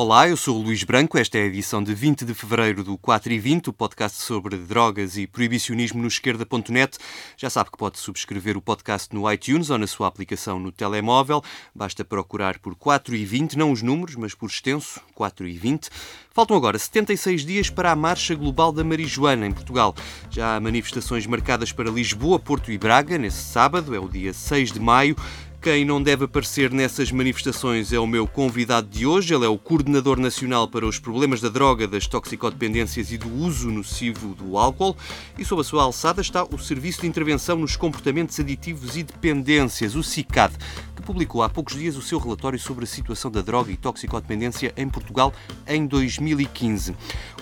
[0.00, 1.18] Olá, eu sou o Luís Branco.
[1.18, 4.56] Esta é a edição de 20 de fevereiro do 4 e 20, o podcast sobre
[4.56, 6.96] drogas e proibicionismo no esquerda.net.
[7.36, 11.42] Já sabe que pode subscrever o podcast no iTunes ou na sua aplicação no telemóvel.
[11.74, 15.90] Basta procurar por 4 e 20, não os números, mas por extenso, 4 e 20.
[16.32, 19.96] Faltam agora 76 dias para a Marcha Global da Marijuana em Portugal.
[20.30, 24.70] Já há manifestações marcadas para Lisboa, Porto e Braga nesse sábado, é o dia 6
[24.70, 25.16] de maio.
[25.60, 29.34] Quem não deve aparecer nessas manifestações é o meu convidado de hoje.
[29.34, 33.68] Ele é o Coordenador Nacional para os Problemas da Droga, das Toxicodependências e do Uso
[33.68, 34.96] Nocivo do Álcool.
[35.36, 39.96] E sob a sua alçada está o Serviço de Intervenção nos Comportamentos Aditivos e Dependências,
[39.96, 40.54] o CICAD,
[40.94, 44.72] que publicou há poucos dias o seu relatório sobre a situação da droga e toxicodependência
[44.76, 45.34] em Portugal
[45.66, 46.94] em 2015.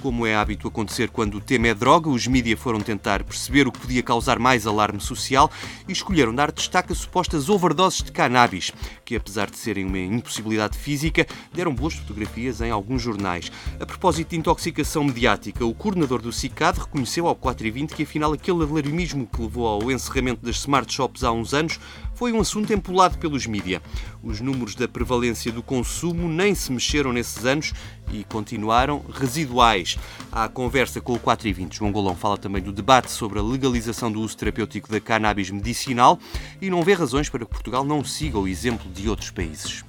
[0.07, 3.73] Como é hábito acontecer quando o tema é droga, os mídias foram tentar perceber o
[3.73, 5.51] que podia causar mais alarme social
[5.89, 8.71] e escolheram dar destaque a supostas overdoses de cannabis,
[9.05, 13.51] que apesar de serem uma impossibilidade física, deram boas fotografias em alguns jornais.
[13.81, 18.05] A propósito de intoxicação mediática, o coordenador do CICAD reconheceu ao 4 e 20 que
[18.05, 21.81] afinal aquele alarmismo que levou ao encerramento das smart shops há uns anos
[22.17, 23.81] foi um assunto empolado pelos mídia.
[24.23, 27.73] Os números da prevalência do consumo nem se mexeram nesses anos
[28.11, 29.99] e continuaram residuais.
[30.33, 31.77] Há conversa com o 4 e 20.
[31.77, 36.19] João Golão fala também do debate sobre a legalização do uso terapêutico da cannabis medicinal
[36.61, 39.85] e não vê razões para que Portugal não siga o exemplo de outros países.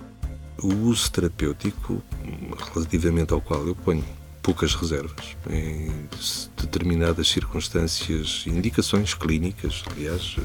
[0.62, 2.04] O uso terapêutico,
[2.74, 4.04] relativamente ao qual eu ponho
[4.48, 5.36] poucas reservas.
[5.50, 5.92] Em
[6.56, 10.38] determinadas circunstâncias, indicações clínicas, aliás,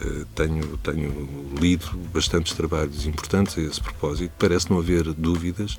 [0.00, 4.32] eh, tenho, tenho lido bastantes trabalhos importantes a esse propósito.
[4.36, 5.74] Parece não haver dúvidas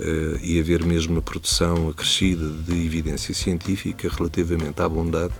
[0.00, 5.34] uh, e haver mesmo uma produção acrescida de evidência científica relativamente à bondade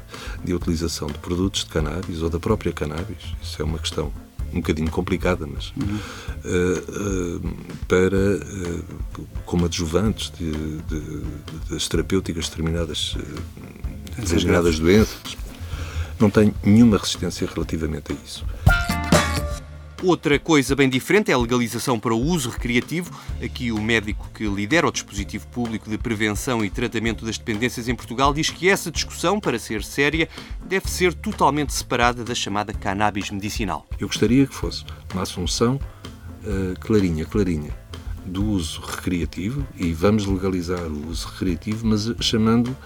[0.45, 3.25] de utilização de produtos de cannabis ou da própria cannabis.
[3.43, 4.13] Isso é uma questão
[4.53, 5.99] um bocadinho complicada, mas uhum.
[6.45, 7.53] uh, uh,
[7.87, 8.85] para uh,
[9.45, 10.51] como adjuvantes de,
[10.83, 11.23] de,
[11.71, 13.17] das terapêuticas determinadas,
[14.17, 15.37] determinadas doenças,
[16.19, 18.45] não tenho nenhuma resistência relativamente a isso.
[20.03, 23.11] Outra coisa bem diferente é a legalização para o uso recreativo.
[23.43, 27.97] Aqui, o médico que lidera o dispositivo público de prevenção e tratamento das dependências em
[27.97, 30.29] Portugal diz que essa discussão, para ser séria,
[30.65, 33.87] deve ser totalmente separada da chamada cannabis medicinal.
[33.99, 35.81] Eu gostaria que fosse uma assunção
[36.45, 37.77] uh, clarinha, clarinha,
[38.25, 42.77] do uso recreativo e vamos legalizar o uso recreativo, mas chamando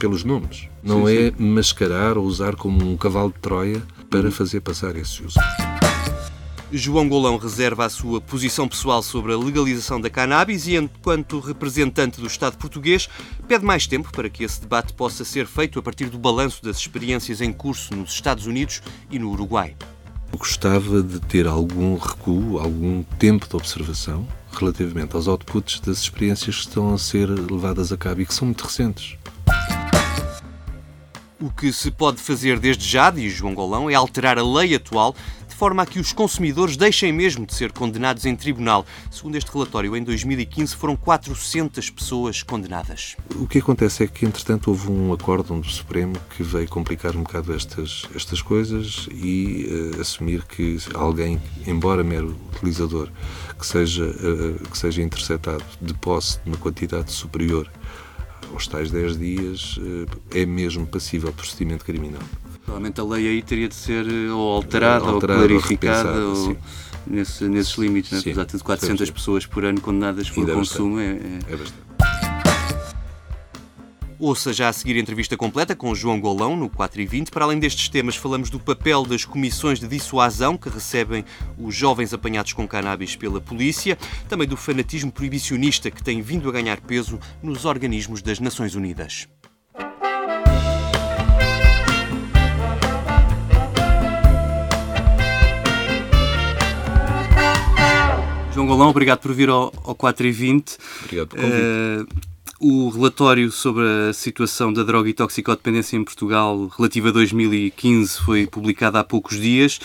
[0.00, 0.68] pelos nomes.
[0.82, 1.34] Não sim, é sim.
[1.38, 5.38] mascarar ou usar como um cavalo de Troia para fazer passar esse uso.
[6.76, 12.20] João Golão reserva a sua posição pessoal sobre a legalização da cannabis e, enquanto representante
[12.20, 13.08] do Estado português,
[13.46, 16.78] pede mais tempo para que esse debate possa ser feito a partir do balanço das
[16.78, 19.76] experiências em curso nos Estados Unidos e no Uruguai.
[20.32, 26.56] Eu gostava de ter algum recuo, algum tempo de observação relativamente aos outputs das experiências
[26.56, 29.16] que estão a ser levadas a cabo e que são muito recentes.
[31.40, 35.14] O que se pode fazer desde já, diz João Golão, é alterar a lei atual
[35.54, 38.84] de forma a que os consumidores deixem mesmo de ser condenados em tribunal.
[39.08, 43.16] Segundo este relatório, em 2015 foram 400 pessoas condenadas.
[43.36, 47.22] O que acontece é que, entretanto, houve um acórdão do Supremo que veio complicar um
[47.22, 53.08] bocado estas, estas coisas e uh, assumir que alguém, embora mero utilizador,
[53.56, 57.70] que seja, uh, que seja interceptado de posse de uma quantidade superior
[58.52, 62.22] aos tais 10 dias, uh, é mesmo passível de procedimento criminal.
[62.64, 66.56] Provavelmente a lei aí teria de ser eh, ou alterada, alterada ou clarificada ou,
[67.06, 68.18] nesse, nesses limites, né?
[68.18, 70.98] apesar de 400 sim, pessoas por ano condenadas por consumo.
[70.98, 71.38] É, é...
[71.48, 71.84] é bastante.
[74.18, 77.30] Ouça já a seguir a entrevista completa com João Golão no 4 e 20.
[77.30, 81.24] Para além destes temas, falamos do papel das comissões de dissuasão que recebem
[81.58, 83.98] os jovens apanhados com cannabis pela polícia,
[84.28, 89.28] também do fanatismo proibicionista que tem vindo a ganhar peso nos organismos das Nações Unidas.
[98.64, 100.78] João Golão, obrigado por vir ao, ao 4 e 20.
[101.04, 101.60] Obrigado por convite.
[101.60, 108.22] Uh, o relatório sobre a situação da droga e toxicodependência em Portugal relativo a 2015
[108.22, 109.78] foi publicado há poucos dias.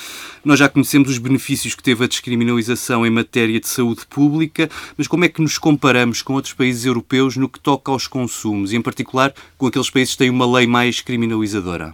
[0.45, 5.07] Nós já conhecemos os benefícios que teve a descriminalização em matéria de saúde pública, mas
[5.07, 8.77] como é que nos comparamos com outros países europeus no que toca aos consumos, e
[8.77, 11.93] em particular com aqueles países que têm uma lei mais criminalizadora?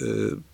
[0.00, 0.51] Uh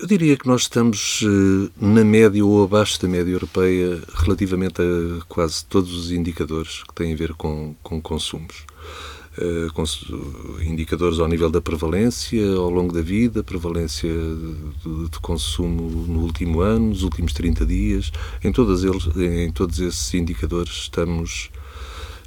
[0.00, 5.24] eu diria que nós estamos eh, na média ou abaixo da média europeia relativamente a
[5.26, 8.64] quase todos os indicadores que têm a ver com, com consumos.
[9.38, 16.20] uh, indicadores ao nível da prevalência ao longo da vida, prevalência de, de, consumo no
[16.20, 18.12] último ano, nos últimos 30 dias.
[18.42, 21.50] Em, todas eles, em todos esses indicadores estamos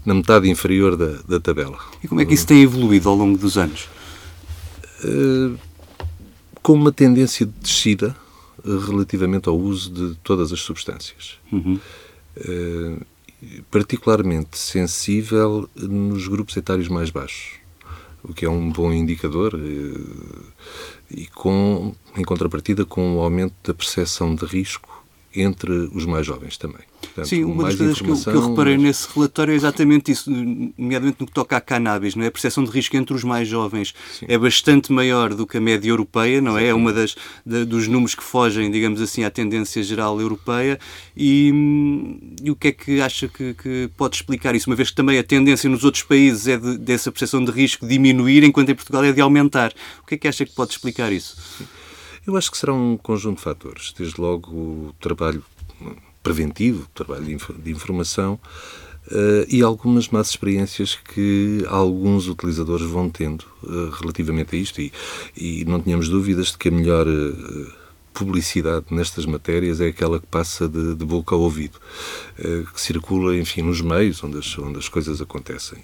[0.06, 1.80] na metade inferior da, da tabela.
[2.04, 3.88] E como é que isso tem evoluído ao longo dos anos?
[5.04, 5.58] Uh,
[6.64, 8.16] com uma tendência de descida
[8.88, 11.38] relativamente ao uso de todas as substâncias.
[11.52, 11.80] Uhum.
[12.38, 13.06] Uh,
[13.70, 17.60] particularmente sensível nos grupos etários mais baixos,
[18.24, 20.46] o que é um bom indicador uh,
[21.12, 25.03] e com, em contrapartida com o aumento da percepção de risco
[25.36, 26.82] entre os mais jovens também.
[27.02, 28.84] Portanto, Sim, uma das coisas que eu, que eu, reparei mas...
[28.84, 32.28] nesse relatório é exatamente isso, nomeadamente no que toca à cannabis, não é?
[32.28, 34.26] A percepção de risco entre os mais jovens Sim.
[34.28, 36.68] é bastante maior do que a média europeia, não é?
[36.68, 37.16] É uma das
[37.46, 40.80] de, dos números que fogem, digamos assim, à tendência geral europeia.
[41.16, 41.52] E,
[42.42, 44.70] e o que é que acha que, que, pode explicar isso?
[44.70, 47.86] Uma vez que também a tendência nos outros países é de, dessa percepção de risco
[47.88, 49.74] diminuir, enquanto em Portugal é de aumentar.
[50.02, 51.38] O que é que acha que pode explicar isso?
[52.26, 53.94] Eu acho que será um conjunto de fatores.
[53.98, 55.44] Desde logo o trabalho
[56.22, 58.40] preventivo, trabalho de, informação
[59.12, 64.82] uh, e algumas más experiências que alguns utilizadores vão tendo uh, relativamente a isto.
[64.82, 64.92] E,
[65.36, 67.83] e, não tínhamos dúvidas de que a melhor uh,
[68.14, 71.80] publicidade nestas matérias é aquela que passa de, de boca ao ouvido,
[72.36, 75.84] que circula, enfim, nos meios onde as, onde as coisas acontecem.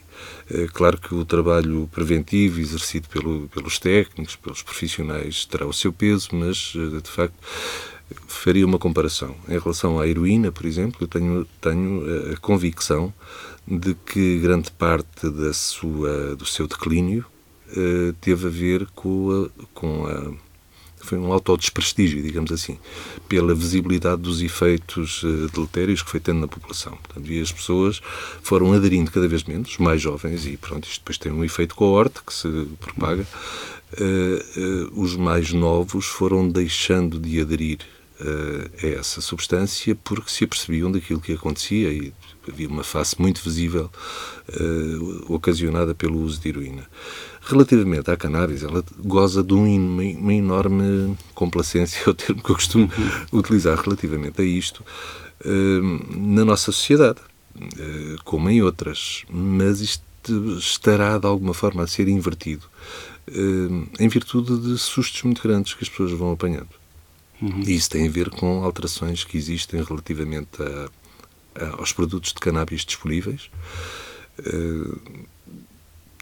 [0.73, 6.29] Claro que o trabalho preventivo exercido pelo, pelos técnicos, pelos profissionais, terá o seu peso,
[6.33, 7.35] mas, de facto,
[8.27, 9.35] faria uma comparação.
[9.47, 13.13] Em relação à heroína, por exemplo, eu tenho, tenho eh, a convicção
[13.67, 17.25] de que grande parte da sua, do seu declínio
[18.19, 20.48] teve a ver com a, com a
[21.09, 22.77] foi um autodesprestígio, digamos assim,
[23.27, 26.97] pela visibilidade dos efeitos uh, deletérios que foi tendo na população.
[26.97, 27.99] Portanto, e as pessoas
[28.43, 32.19] foram aderindo cada vez menos, mais jovens, e pronto, isto depois tem um efeito coorte
[32.25, 32.47] que se
[32.79, 33.25] propaga.
[33.99, 37.79] Uh, uh, os mais novos foram deixando de aderir
[38.21, 42.13] uh, a essa substância porque se apercebiam daquilo que acontecia e
[42.47, 43.91] havia uma face muito visível
[45.27, 46.87] ocasionada pelo uso de heroína.
[47.49, 52.55] Relativamente à cannabis, ela goza de uma, uma enorme complacência, é o termo que eu
[52.55, 52.89] costumo
[53.31, 54.83] utilizar relativamente a isto,
[55.45, 57.19] uh, na nossa sociedade,
[58.23, 60.03] como em outras, mas isto
[60.57, 62.63] estará de alguma forma a ser invertido
[63.99, 66.69] em virtude de sustos muito grandes que as pessoas vão apanhando.
[67.41, 67.61] Uhum.
[67.65, 70.89] E isso tem a ver com alterações que existem relativamente a,
[71.63, 73.49] a, aos produtos de cannabis disponíveis.
[74.39, 74.99] Uh,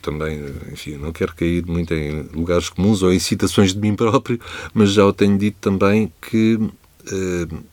[0.07, 0.39] também,
[0.71, 4.39] enfim, não quero cair muito em lugares comuns ou em citações de mim próprio,
[4.73, 7.63] mas já o tenho dito também que uh,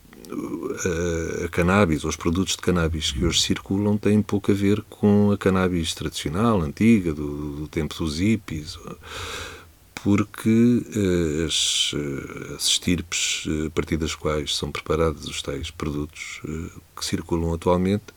[1.41, 4.83] a, a cannabis, ou os produtos de cannabis que hoje circulam, têm pouco a ver
[4.91, 8.77] com a cannabis tradicional, antiga, do, do tempo dos hippies
[10.03, 11.93] porque uh, as,
[12.57, 16.43] as estirpes a partir das quais são preparados os tais produtos
[16.97, 18.13] que circulam atualmente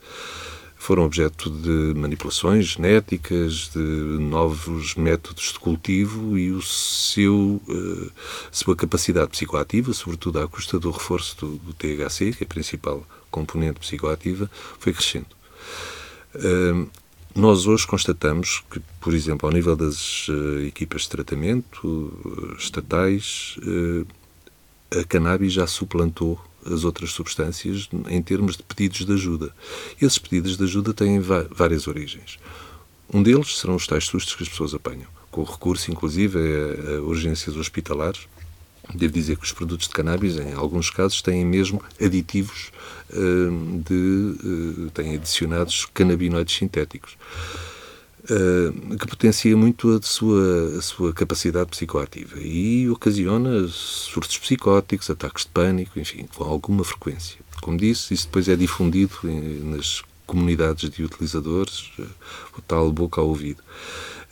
[0.78, 7.62] foram objeto de manipulações genéticas, de novos métodos de cultivo e o seu,
[8.52, 13.06] sua capacidade psicoativa, sobretudo à custa do reforço do, do THC, que é a principal
[13.30, 15.28] componente psicoativa, foi crescendo.
[17.38, 23.56] Nós hoje constatamos que, por exemplo, ao nível das uh, equipas de tratamento uh, estatais,
[24.90, 26.42] a cannabis já suplantou
[26.74, 29.54] as outras substâncias em termos de pedidos de ajuda.
[30.02, 32.38] Esses pedidos de ajuda têm várias origens.
[33.14, 37.56] Um deles serão os tais sustos que as pessoas apanham, com recurso, inclusive, a, urgências
[37.56, 38.28] hospitalares.
[38.94, 42.72] Devo dizer que os produtos de cannabis, em alguns casos, têm mesmo aditivos
[43.10, 43.94] uh, de.
[43.94, 47.18] Uh, têm adicionados canabinoides sintéticos.
[48.30, 55.46] Uh, que potencia muito a sua, a sua capacidade psicoativa e ocasiona surtos psicóticos, ataques
[55.46, 57.40] de pânico, enfim, com alguma frequência.
[57.62, 61.90] Como disse, isso depois é difundido em, nas comunidades de utilizadores,
[62.58, 63.64] o tal boca ao ouvido.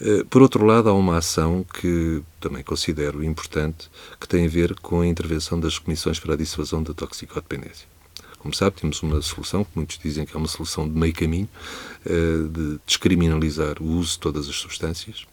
[0.02, 4.76] Uh, por outro lado, há uma ação que também considero importante, que tem a ver
[4.82, 7.95] com a intervenção das comissões para a dissuasão da toxicodependência.
[8.40, 11.50] Como sabe, temos uma solução, que muitos dizem que é uma solução de meio caminho,
[12.06, 15.26] eh, de descriminalizar o uso de todas as substâncias.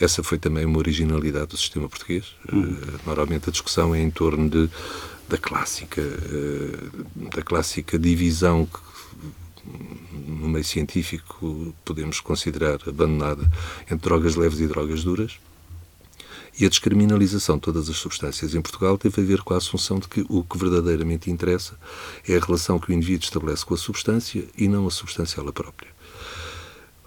[0.00, 2.34] Essa foi também uma originalidade do sistema português.
[2.52, 2.76] Uhum.
[3.06, 4.68] Normalmente a discussão é em torno de,
[5.28, 8.92] da clássica eh, da clássica divisão que
[10.26, 13.48] no meio científico podemos considerar abandonada
[13.84, 15.38] entre drogas leves e drogas duras.
[16.58, 19.98] E a descriminalização de todas as substâncias em Portugal teve a ver com a assunção
[19.98, 21.78] de que o que verdadeiramente interessa
[22.28, 25.52] é a relação que o indivíduo estabelece com a substância e não a substância ela
[25.52, 25.90] própria.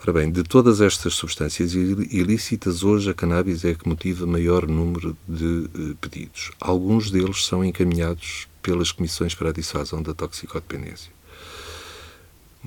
[0.01, 4.67] Ora bem, de todas estas substâncias ilícitas, hoje a cannabis é a que motiva maior
[4.67, 6.51] número de uh, pedidos.
[6.59, 11.14] Alguns deles são encaminhados pelas comissões para a dissuasão da toxicodependência.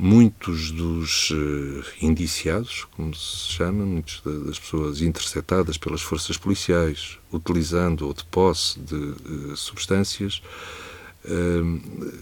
[0.00, 8.06] Muitos dos uh, indiciados, como se chama, muitas das pessoas interceptadas pelas forças policiais, utilizando
[8.06, 10.40] ou de posse de uh, substâncias,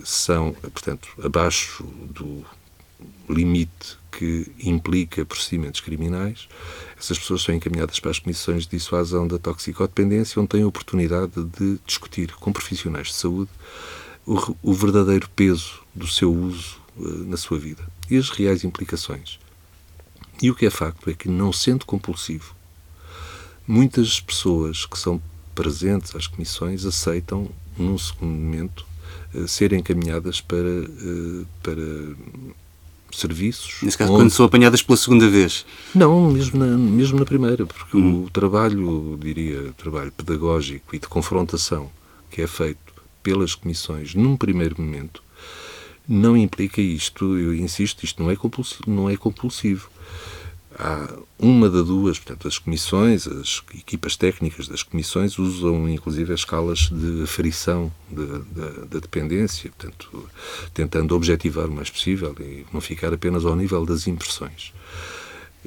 [0.02, 2.42] são, portanto, abaixo do
[3.28, 6.48] limite que implica procedimentos criminais,
[6.98, 11.32] essas pessoas são encaminhadas para as comissões de dissuasão da toxicodependência, onde têm a oportunidade
[11.44, 13.50] de discutir com profissionais de saúde
[14.26, 19.38] o, o verdadeiro peso do seu uso uh, na sua vida e as reais implicações.
[20.40, 22.54] E o que é facto é que, não sendo compulsivo,
[23.66, 25.20] muitas pessoas que são
[25.54, 28.86] presentes às comissões aceitam, num segundo momento,
[29.34, 31.82] uh, serem encaminhadas para, uh, para
[33.10, 33.78] serviços.
[33.82, 34.22] Nesse caso, onde...
[34.22, 35.64] quando são apanhadas pela segunda vez?
[35.94, 38.24] Não, mesmo na, mesmo na primeira, porque hum.
[38.24, 41.90] o trabalho, diria, trabalho pedagógico e de confrontação
[42.30, 42.78] que é feito
[43.22, 45.22] pelas comissões num primeiro momento
[46.08, 48.84] não implica isto, eu insisto, isto não é compulsivo.
[48.86, 49.90] Não é compulsivo
[50.78, 51.08] há
[51.38, 56.90] uma da duas, portanto, as comissões, as equipas técnicas das comissões usam inclusive as escalas
[56.90, 60.28] de aferição da dependência, portanto,
[60.72, 64.72] tentando objetivar o mais possível e não ficar apenas ao nível das impressões.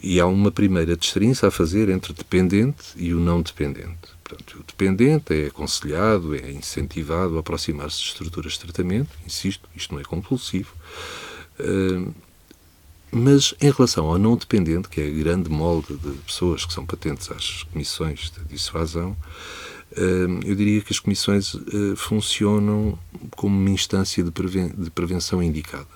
[0.02, 4.19] E há uma primeira distinção a fazer entre dependente e o não dependente.
[4.30, 9.92] Portanto, o dependente é aconselhado, é incentivado a aproximar-se de estruturas de tratamento, insisto, isto
[9.92, 10.72] não é compulsivo.
[11.60, 12.14] Uh,
[13.12, 16.86] mas em relação ao não dependente, que é a grande molde de pessoas que são
[16.86, 19.18] patentes às comissões de dissuasão,
[19.98, 23.00] hum, eu diria que as comissões eh, funcionam
[23.32, 25.88] como uma instância de, de prevenção indicada.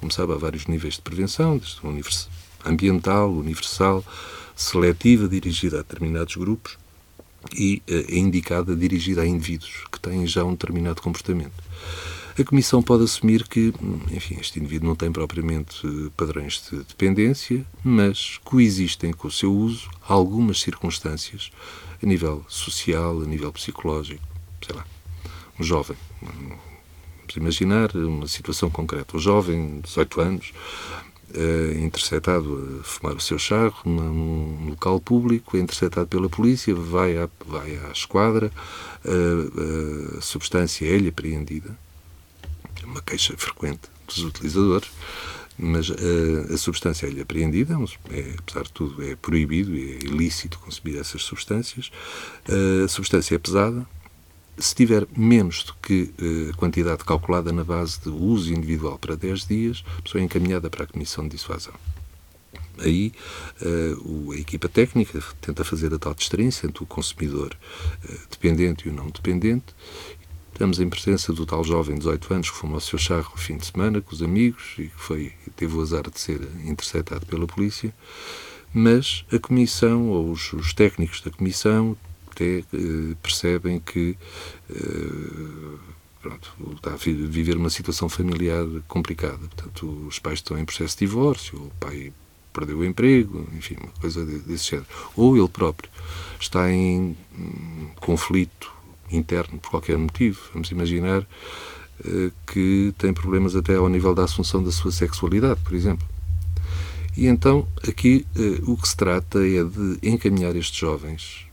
[0.00, 2.28] Como sabe, há vários níveis de prevenção, desde univers
[2.64, 4.04] ambiental, universal,
[4.56, 6.76] seletiva, dirigida a determinados grupos,
[7.52, 11.62] e eh, é indicada, dirigida a indivíduos que têm já um determinado comportamento.
[12.38, 13.72] A Comissão pode assumir que,
[14.10, 19.54] enfim, este indivíduo não tem propriamente eh, padrões de dependência, mas coexistem com o seu
[19.54, 21.50] uso algumas circunstâncias
[22.02, 24.22] a nível social, a nível psicológico,
[24.66, 24.84] sei lá,
[25.58, 25.96] um jovem.
[26.20, 29.16] Vamos imaginar uma situação concreta.
[29.16, 30.52] Um jovem, 18 anos,
[31.32, 37.16] é interceptado a fumar o seu charro num local público, é interceptado pela polícia, vai
[37.16, 38.50] à, vai à esquadra,
[39.04, 41.76] a, a substância é-lhe apreendida
[42.84, 44.88] uma queixa frequente dos utilizadores,
[45.58, 47.74] mas a, eh, a substância é-lhe apreendida,
[48.10, 51.90] é, apesar de tudo é proibido é ilícito consumir essas substâncias.
[52.84, 53.86] A substância é pesada,
[54.58, 59.16] se tiver menos do que eh, a quantidade calculada na base de uso individual para
[59.16, 61.74] 10 dias, a pessoa é encaminhada para a Comissão de Dissuasão.
[62.78, 63.12] Aí
[63.62, 67.56] uh, a equipa técnica tenta fazer a tal distinção entre o consumidor
[68.04, 69.72] uh, dependente e o não dependente
[70.54, 73.36] Estamos em presença do tal jovem de 18 anos que fumou o seu charro no
[73.36, 77.26] fim de semana com os amigos e que foi, teve o azar de ser interceptado
[77.26, 77.92] pela polícia,
[78.72, 81.96] mas a comissão ou os, os técnicos da comissão
[82.34, 84.18] até eh, percebem que
[84.68, 85.78] eh,
[86.20, 89.38] pronto, está a viver uma situação familiar complicada.
[89.38, 92.12] Portanto, os pais estão em processo de divórcio, o pai
[92.52, 94.88] perdeu o emprego, enfim, uma coisa desse género.
[95.16, 95.90] Ou ele próprio
[96.40, 98.72] está em hum, conflito
[99.10, 100.40] interno por qualquer motivo.
[100.52, 105.74] Vamos imaginar uh, que tem problemas até ao nível da assunção da sua sexualidade, por
[105.74, 106.06] exemplo.
[107.16, 108.26] E então aqui
[108.66, 111.46] o que se trata é de encaminhar estes jovens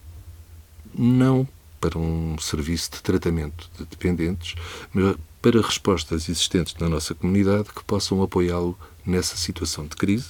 [0.93, 1.47] não
[1.79, 4.55] para um serviço de tratamento de dependentes,
[4.93, 10.27] mas para respostas existentes na nossa comunidade que possam apoiá-lo nessa situação de crise,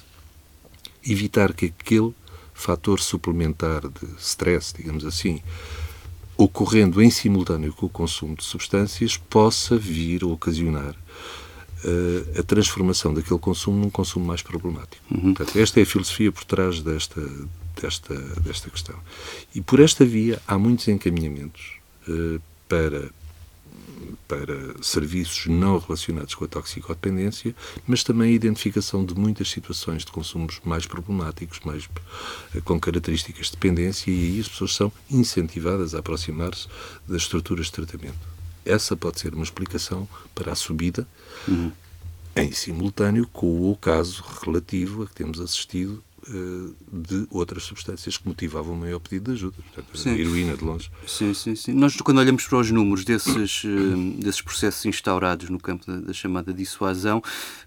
[1.05, 2.13] evitar que aquele
[2.53, 5.41] fator suplementar de stress, digamos assim,
[6.37, 10.95] ocorrendo em simultâneo com o consumo de substâncias, possa vir a ocasionar
[11.83, 15.03] uh, a transformação daquele consumo num consumo mais problemático.
[15.09, 15.33] Uhum.
[15.33, 17.21] Portanto, esta é a filosofia por trás desta,
[17.81, 18.95] desta, desta questão.
[19.53, 23.09] E por esta via há muitos encaminhamentos uh, para
[24.27, 27.53] para serviços não relacionados com a toxicodependência,
[27.85, 31.89] mas também a identificação de muitas situações de consumos mais problemáticos, mais
[32.55, 36.67] eh, com características de dependência, e aí as pessoas são incentivadas a aproximar-se
[37.07, 38.40] das estruturas de tratamento.
[38.65, 41.07] Essa pode ser uma explicação para a subida,
[41.47, 41.71] uhum.
[42.35, 48.27] em simultâneo com o caso relativo a que temos assistido uh, de outras substâncias que
[48.27, 49.57] motivavam o maior pedido de ajuda.
[49.63, 50.09] Portanto, sim.
[50.09, 50.91] a heroína de longe.
[51.07, 51.73] Sim, sim, sim.
[51.73, 56.13] Nós, quando olhamos para os números desses, uh, desses processos instaurados no campo da, da,
[56.13, 57.21] chamada dissuasão,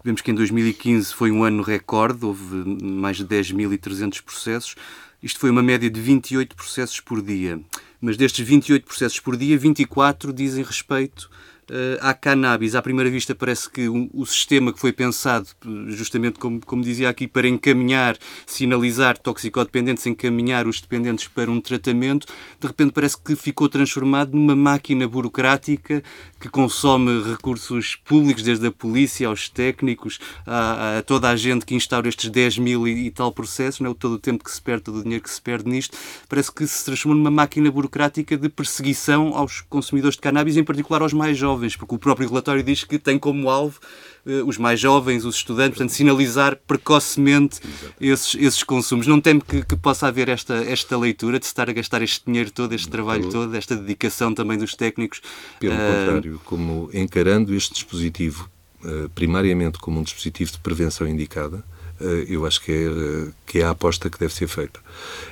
[0.05, 4.77] vemos que em 2015 foi um ano recorde, houve mais de 10.300 processos.
[5.23, 7.61] Isto foi uma média de 28 processos por dia.
[8.05, 11.31] Mas destes 28 processos por dia, 24 dizem respeito
[11.71, 12.75] uh, à cannabis.
[12.75, 15.49] À primeira vista parece que um, o sistema que foi pensado,
[15.89, 22.27] justamente como, como dizia aqui, para encaminhar, sinalizar toxicodependentes, encaminhar os dependentes para um tratamento,
[22.61, 26.03] de repente parece que ficou transformado numa máquina burocrática
[26.45, 31.75] que consome recursos públicos, desde a polícia aos técnicos, a, a toda a gente que
[31.75, 33.95] instaura estes 10 mil e, e tal processos, não é?
[33.95, 35.97] todo o tempo que se perde, todo o dinheiro que se perde nisto,
[36.29, 41.01] parece que se transformou numa máquina burocrática de perseguição aos consumidores de cannabis, em particular
[41.01, 43.81] aos mais jovens porque o próprio relatório diz que tem como alvo
[44.27, 47.61] uh, os mais jovens, os estudantes, portanto, sinalizar precocemente
[48.01, 49.07] esses, esses consumos.
[49.07, 52.25] Não teme que, que, possa haver esta, esta leitura de se estar a gastar este
[52.27, 55.21] dinheiro todo, este trabalho todo, esta dedicação também dos técnicos?
[55.61, 55.79] Pelo uh...
[55.79, 58.49] contrário, como encarando este dispositivo
[58.85, 61.65] uh, primariamente como um dispositivo de prevenção indicada,
[62.01, 64.81] eh, eu acho que é, eh, que é a aposta que deve ser feita.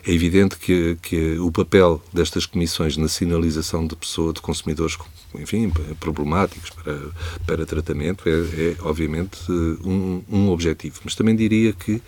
[0.07, 4.97] É evidente que, que o papel destas comissões na sinalização de pessoas, de consumidores,
[5.35, 6.99] enfim, problemáticos para,
[7.47, 11.01] para tratamento, é, é obviamente um, um objetivo.
[11.05, 12.01] Mas também diria que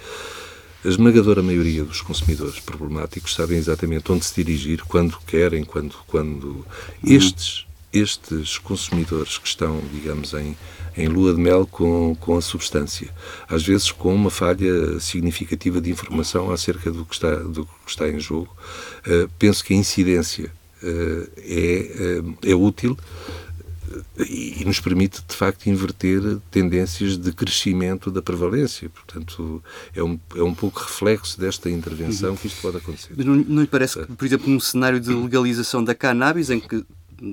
[0.85, 6.47] a esmagadora maioria dos consumidores problemáticos sabem exatamente onde se dirigir, quando querem, quando, quando
[6.47, 6.65] uhum.
[7.03, 10.57] estes estes consumidores que estão, digamos, em,
[10.97, 13.09] em lua de mel com, com a substância,
[13.49, 18.09] às vezes com uma falha significativa de informação acerca do que está, do que está
[18.09, 18.55] em jogo,
[19.07, 20.51] uh, penso que a incidência
[20.83, 22.99] uh, é, uh, é útil
[24.19, 26.21] e nos permite, de facto, inverter
[26.51, 28.89] tendências de crescimento da prevalência.
[28.89, 29.63] Portanto,
[29.95, 33.13] é um, é um pouco reflexo desta intervenção que isto pode acontecer.
[33.17, 36.59] Mas não, não lhe parece que, por exemplo, num cenário de legalização da cannabis, em
[36.59, 36.85] que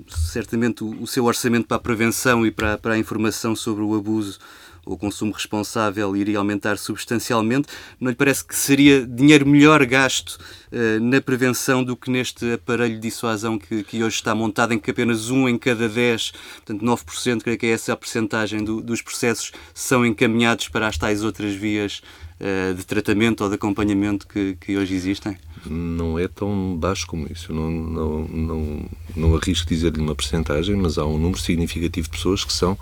[0.08, 4.40] certamente o, seu orçamento para a prevenção e para, para a informação sobre o abuso
[4.86, 7.68] ou consumo responsável iria aumentar substancialmente,
[8.00, 10.40] não lhe parece que seria dinheiro melhor gasto
[10.72, 14.80] uh, na prevenção do que neste aparelho de dissuasão que, que, hoje está montado, em
[14.80, 16.32] que apenas um em cada dez,
[16.66, 20.98] portanto 9%, creio que é essa a percentagem do, dos processos, são encaminhados para as
[20.98, 22.02] tais outras vias
[22.40, 25.38] uh, de tratamento ou de acompanhamento que, que hoje existem?
[25.66, 27.54] Não é tão baixo como isso.
[27.54, 32.44] não, não, não, não arrisco dizer-lhe uma percentagem, mas há um número significativo de pessoas
[32.44, 32.78] que são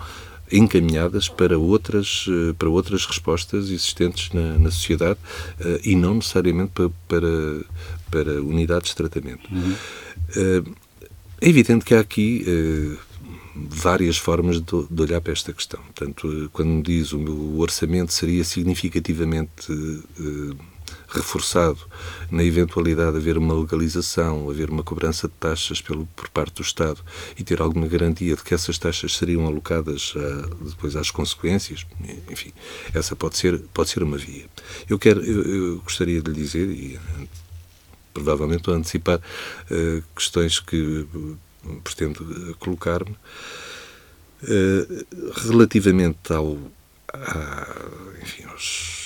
[0.52, 5.20] encaminhadas para outras, eh, para outras respostas existentes na, na sociedade
[5.60, 7.62] uh, e não necessariamente para, para,
[8.10, 9.48] para unidades de tratamento.
[9.52, 9.76] Uhum.
[10.36, 10.76] Uh,
[11.42, 12.98] é evidente que há aqui uh,
[13.56, 15.80] várias formas de, de, olhar para esta questão.
[15.82, 19.72] Portanto, quando me diz o meu orçamento seria significativamente
[21.10, 21.80] reforçado
[22.30, 26.62] na eventualidade de haver uma legalização, haver uma cobrança de taxas pelo, por parte do
[26.62, 27.00] Estado
[27.38, 31.86] e ter alguma garantia de que essas taxas seriam alocadas a, ah, depois às consequências,
[32.30, 32.54] enfim,
[32.94, 34.46] essa pode ser, pode ser uma via.
[34.88, 37.00] Eu, quero, eu, eu gostaria de lhe dizer, e
[38.14, 41.08] provavelmente a antecipar uh, questões que
[41.84, 43.16] pretendo colocar-me,
[44.44, 45.06] uh,
[45.48, 46.58] relativamente ao,
[47.14, 47.68] a,
[48.22, 48.99] enfim, aos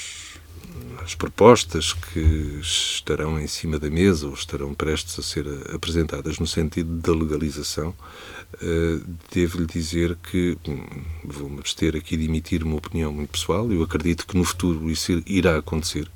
[1.01, 6.47] as propostas que estarão em cima da mesa ou estarão prestes a ser apresentadas no
[6.47, 10.85] sentido da legalização, uh, devo-lhe dizer que hum,
[11.23, 13.71] vou-me abster aqui de emitir uma opinião muito pessoal.
[13.71, 16.09] Eu acredito que no futuro isso irá acontecer,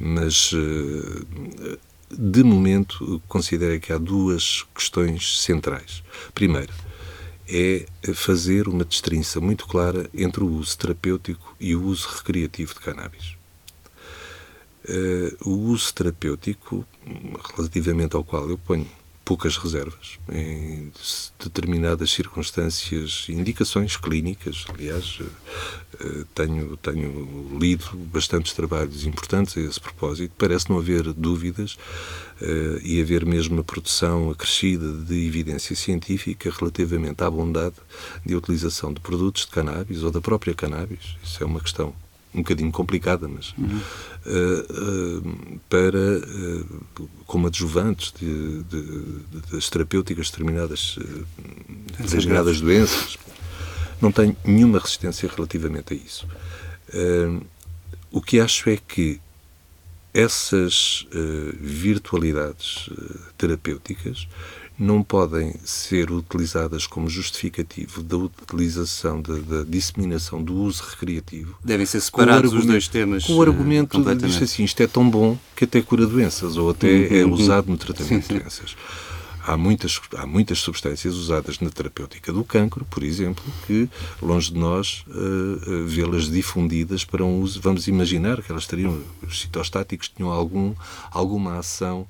[0.00, 1.78] mas uh,
[2.10, 6.02] de momento considero que há duas questões centrais.
[6.34, 6.72] Primeiro,
[7.48, 12.80] é fazer uma distinção muito clara entre o uso terapêutico e o uso recreativo de
[12.80, 13.39] cannabis.
[14.90, 16.84] Uh, o uso terapêutico,
[17.54, 18.88] relativamente ao qual eu ponho
[19.24, 20.90] poucas reservas, em
[21.38, 30.34] determinadas circunstâncias, indicações clínicas, aliás, uh, tenho, tenho lido bastantes trabalhos importantes a esse propósito,
[30.36, 31.76] parece não haver dúvidas
[32.82, 37.76] e haver mesmo uma produção acrescida de evidência científica relativamente à bondade
[38.24, 41.16] de utilização de produtos de cannabis ou da própria cannabis.
[41.22, 41.94] Isso é uma questão
[42.34, 43.80] um bocadinho complicada, mas uhum.
[44.26, 50.98] uh, uh, para uh, como adjuvantes de, de, de, das terapêuticas de determinadas,
[51.98, 53.18] determinadas doenças,
[54.00, 56.26] não tenho nenhuma resistência relativamente a isso.
[58.10, 59.20] o que acho é que
[60.12, 61.06] essas
[61.60, 62.90] virtualidades
[63.38, 64.26] terapêuticas
[64.80, 71.54] não podem ser utilizadas como justificativo da utilização, da, da disseminação do uso recreativo.
[71.62, 73.24] Devem ser separados os dois temas.
[73.24, 76.70] Com o argumento de dizer assim, isto é tão bom que até cura doenças, ou
[76.70, 77.32] até uhum, é uhum.
[77.32, 78.74] usado no tratamento de doenças.
[79.46, 83.88] Há muitas, há muitas substâncias usadas na terapêutica do cancro, por exemplo, que,
[84.22, 87.60] longe de nós, uh, vê-las difundidas para um uso.
[87.60, 90.74] Vamos imaginar que elas teriam, os citostáticos tinham algum,
[91.10, 92.06] alguma ação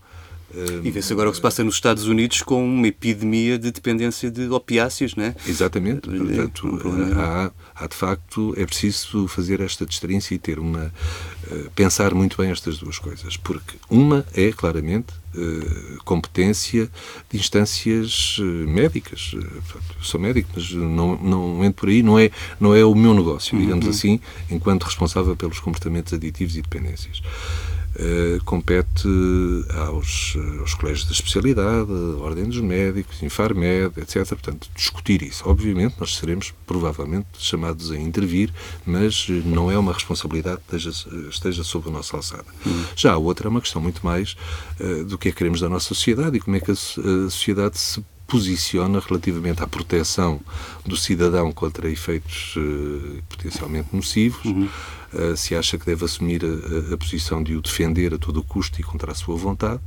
[0.83, 4.31] e vê-se agora o que se passa nos Estados Unidos com uma epidemia de dependência
[4.31, 5.35] de opiáceos, não é?
[5.47, 6.09] Exatamente.
[6.09, 10.93] Portanto, um há, há, de facto, é preciso fazer esta distância e ter uma.
[11.51, 13.37] Uh, pensar muito bem estas duas coisas.
[13.37, 16.91] Porque uma é, claramente, uh, competência
[17.31, 19.35] de instâncias uh, médicas.
[20.03, 23.59] Sou médico, mas não, não entro por aí, não é, não é o meu negócio,
[23.59, 23.91] digamos uhum.
[23.91, 27.23] assim, enquanto responsável pelos comportamentos aditivos e dependências.
[27.91, 29.09] Uh, compete
[29.89, 34.29] aos, aos colégios de especialidade, Ordem dos Médicos, Infarmed, etc.
[34.29, 35.43] Portanto, discutir isso.
[35.49, 38.53] Obviamente, nós seremos provavelmente chamados a intervir,
[38.87, 42.47] mas não é uma responsabilidade que esteja, esteja sob a nossa alçada.
[42.65, 42.85] Uhum.
[42.95, 44.37] Já a outra é uma questão muito mais
[44.79, 47.31] uh, do que é que queremos da nossa sociedade e como é que a, a
[47.31, 50.41] sociedade se posiciona relativamente à proteção
[50.87, 54.45] do cidadão contra efeitos uh, potencialmente nocivos.
[54.45, 54.69] Uhum
[55.13, 58.81] uh, se acha que deve assumir a, a, posição de o defender a todo custo
[58.81, 59.81] e contra a sua vontade,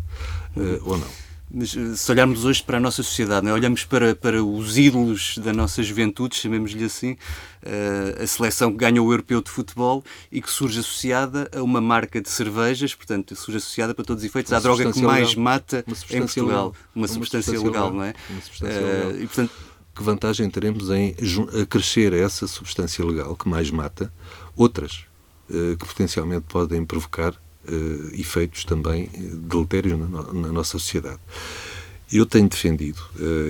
[0.55, 1.23] uh, ou não.
[1.53, 3.53] Mas eh, se olharmos hoje para a nossa sociedade, é?
[3.53, 9.01] olhamos para, para os ídolos da nossa juventude, chamemos-lhe assim, uh, a seleção que ganha
[9.03, 13.57] o europeu de futebol e que surge associada a uma marca de cervejas, portanto, surge
[13.57, 15.43] associada para todos os efeitos uma à droga que mais legal.
[15.43, 16.47] mata em Portugal.
[16.47, 16.75] Legal.
[16.95, 18.15] Uma, uma substância, substância legal, legal, não é?
[18.31, 19.11] Uma substância uh, legal.
[19.11, 19.51] E, portanto,
[19.95, 21.15] que vantagem teremos em
[21.61, 24.11] acrescer a essa substância legal que mais mata
[24.55, 25.12] outras eh,
[25.47, 27.33] que potencialmente podem provocar
[27.67, 31.19] uh, efeitos também eh, deletérios na, na, nossa sociedade.
[32.11, 33.01] Eu tenho defendido,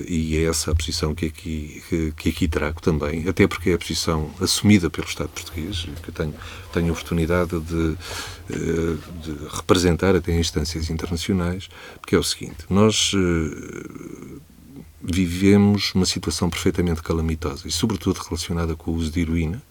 [0.08, 3.74] e é essa a posição que aqui, que, que, aqui trago também, até porque é
[3.74, 6.34] a posição assumida pelo Estado português, que eu tenho,
[6.72, 7.98] tenho oportunidade de,
[8.48, 11.68] de representar até em instâncias internacionais,
[12.00, 13.12] porque é o seguinte: nós
[15.02, 19.62] vivemos uma situação perfeitamente calamitosa e, sobretudo, relacionada com o uso de heroína,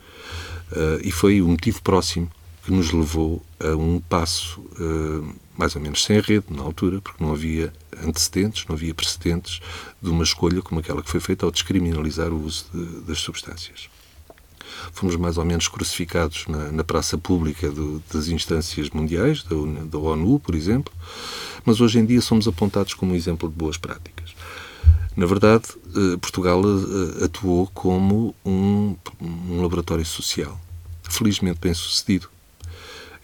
[0.72, 2.30] Uh, e foi o motivo próximo
[2.64, 7.22] que nos levou a um passo uh, mais ou menos sem rede, na altura, porque
[7.22, 9.60] não havia antecedentes, não havia precedentes
[10.00, 13.90] de uma escolha como aquela que foi feita ao descriminalizar o uso de, das substâncias.
[14.92, 19.98] Fomos mais ou menos crucificados na, na praça pública do, das instâncias mundiais, da, da
[19.98, 20.92] ONU, por exemplo,
[21.64, 24.34] mas hoje em dia somos apontados como um exemplo de boas práticas.
[25.14, 26.62] Na verdade, eh, Portugal
[27.22, 30.58] atuou como um, um laboratório social
[31.12, 32.28] felizmente bem sucedido.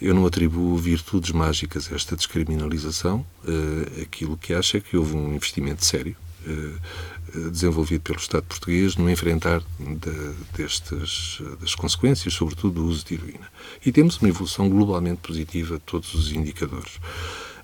[0.00, 3.26] Eu não atribuo virtudes mágicas a esta descriminalização.
[3.44, 8.94] Uh, aquilo que acho é que houve um investimento sério uh, desenvolvido pelo Estado português
[8.94, 13.48] no enfrentar de, destas das consequências, sobretudo do uso de heroína.
[13.84, 17.00] E temos uma evolução globalmente positiva de todos os indicadores.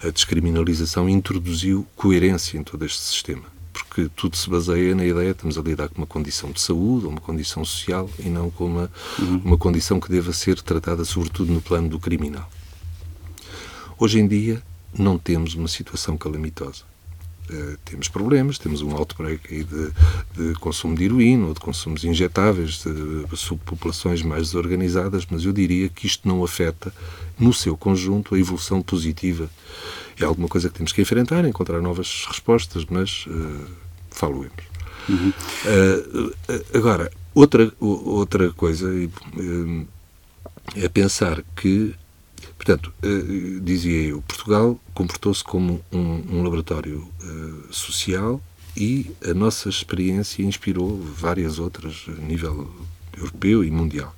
[0.03, 3.55] A descriminalização introduziu coerência em todo este sistema
[3.95, 7.05] porque tudo se baseia na ideia de estamos a lidar com uma condição de saúde
[7.05, 9.41] ou uma condição social e não com uma, uhum.
[9.45, 12.51] uma condição que deva ser tratada sobretudo no plano do criminal.
[13.97, 14.61] Hoje em dia
[14.99, 16.83] não temos uma situação calamitosa.
[17.49, 19.93] Uh, temos problemas, temos um outbreak aí de,
[20.35, 25.89] de, consumo de heroína ou de consumos injetáveis de subpopulações mais desorganizadas, mas eu diria
[25.89, 26.93] que isto não afeta,
[27.39, 29.49] no seu conjunto, a evolução positiva
[30.19, 33.84] é alguma coisa que temos que enfrentar, encontrar novas respostas, mas uh,
[34.15, 34.65] falo-emos.
[35.09, 35.33] Uhum.
[35.67, 36.35] Uh,
[36.73, 39.87] agora, outra, outra coisa uh,
[40.77, 41.95] é pensar que,
[42.57, 47.07] portanto, uh, dizia eu, Portugal comportou-se como um, um laboratório
[47.71, 48.41] social
[48.77, 52.71] e a nossa experiência inspirou várias outras a nível
[53.17, 54.15] europeu e mundial.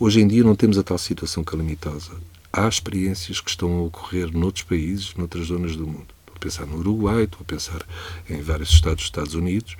[0.00, 2.12] Hoje em dia não temos a tal situação calamitosa
[2.52, 6.11] há experiências que estão a ocorrer noutros países, noutras zonas do mundo.
[6.42, 7.86] Pensar no Uruguai, estou a pensar
[8.28, 9.76] em vários estados dos Estados Unidos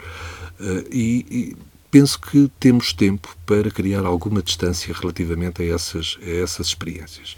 [0.61, 1.57] uh, e, e,
[1.91, 7.35] penso que temos tempo para criar alguma distância relativamente a essas, a essas experiências.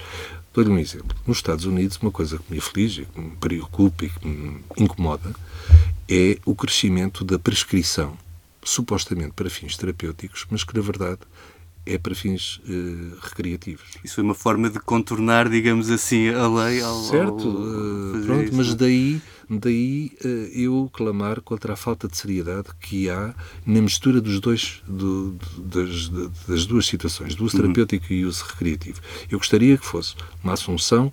[0.52, 1.16] Dou-lhe um exemplo.
[1.26, 5.34] Nos Estados Unidos, uma coisa que me aflige, que me preocupa e que me incomoda
[6.06, 8.18] é o crescimento da prescrição,
[8.62, 11.20] supostamente para fins terapêuticos, mas que, na verdade,
[11.86, 13.84] é para fins uh, recreativos.
[14.02, 18.44] Isso foi uma forma de contornar, digamos assim, a lei ao, Certo, ao uh, pronto,
[18.44, 18.76] isso, mas não?
[18.76, 19.20] daí,
[19.50, 23.34] daí uh, eu clamar contra a falta de seriedade que há
[23.66, 26.08] na mistura dos dois, do, das,
[26.48, 27.62] das, duas situações, do uso uhum.
[27.64, 28.16] terapêutico uhum.
[28.18, 29.00] e uso recreativo.
[29.30, 31.12] Eu gostaria que fosse uma assunção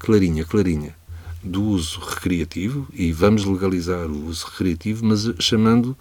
[0.00, 0.96] clarinha, clarinha.
[1.40, 5.96] do uso recreativo e vamos legalizar o uso recreativo, mas chamando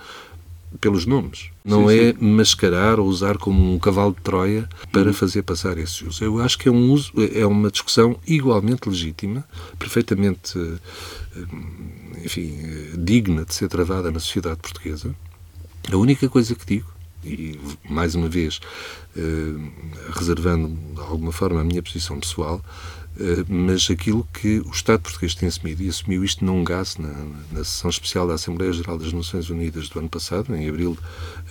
[0.80, 1.50] pelos nomes.
[1.64, 2.18] Não sim, é sim.
[2.20, 5.14] mascarar ou usar como um cavalo de Troia para uhum.
[5.14, 6.24] fazer passar esse uso.
[6.24, 9.44] Eu acho que é um uso, é uma discussão igualmente legítima,
[9.78, 11.42] perfeitamente, eh,
[12.24, 15.14] enfim, eh, digna de ser travada na sociedade portuguesa.
[15.92, 16.92] A única coisa que digo,
[17.24, 18.60] e mais uma vez
[19.16, 19.56] eh,
[20.14, 22.64] reservando de alguma forma a minha posição pessoal,
[23.48, 27.14] mas aquilo que o Estado português tem assumido, e assumiu isto num gás na,
[27.52, 30.98] na sessão especial da Assembleia Geral das Nações Unidas do ano passado, em abril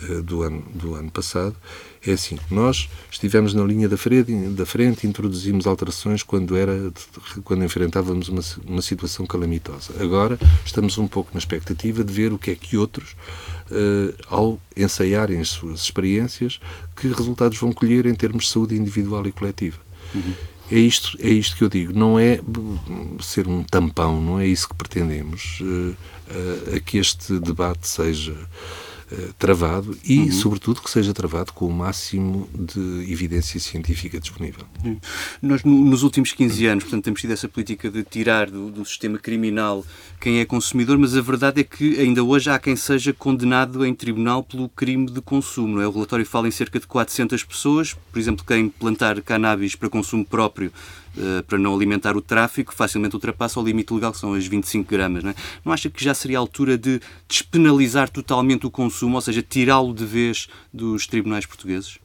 [0.09, 1.55] uh, do, ano, do ano passado,
[2.07, 6.91] é assim, nós estivemos na linha da frente, da frente introduzimos alterações quando, era,
[7.45, 9.93] quando enfrentávamos uma, uma situação calamitosa.
[10.01, 13.15] Agora estamos um pouco na expectativa de ver o que é que outros,
[13.71, 16.59] uh, ao ensaiarem as suas experiências,
[16.97, 19.79] que resultados vão colher em termos de saúde individual e coletiva.
[20.15, 20.35] Uhum.
[20.71, 21.93] É isto, é isto que eu digo.
[21.93, 22.41] Não é
[23.21, 25.59] ser um tampão, não é isso que pretendemos.
[25.61, 25.97] Uh,
[26.31, 28.37] uh, a que este debate seja
[29.13, 30.33] uh, travado e, uhum.
[30.33, 34.65] sobretudo, que seja travado com o máximo de evidência científica disponível.
[34.85, 34.99] Uhum.
[35.43, 39.19] Nós, nos últimos 15 anos, portanto, temos tido essa política de tirar do, do, sistema
[39.19, 39.85] criminal
[40.21, 43.95] quem é consumidor, mas a verdade é que ainda hoje há quem seja condenado em
[43.95, 45.81] tribunal pelo crime de consumo.
[45.81, 45.87] É?
[45.87, 50.25] O relatório fala em cerca de 400 pessoas, por exemplo, quem plantar cannabis para consumo
[50.25, 50.73] próprio
[51.47, 55.23] para não alimentar o tráfico, facilmente ultrapassa o limite legal, que são as 25 gramas.
[55.25, 55.35] Não, é?
[55.65, 59.93] não acha que já seria a altura de despenalizar totalmente o consumo, ou seja, tirá-lo
[59.93, 61.99] de vez dos tribunais portugueses?